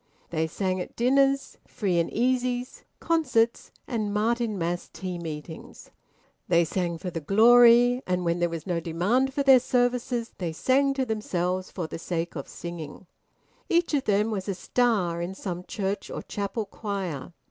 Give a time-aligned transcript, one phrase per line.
[0.31, 5.91] They sang at dinners, free and easies, concerts, and Martinmas tea meetings.
[6.47, 10.53] They sang for the glory, and when there was no demand for their services, they
[10.53, 13.05] sang to themselves, for the sake of singing.
[13.69, 17.33] Each of them was a star in some church or chapel choir.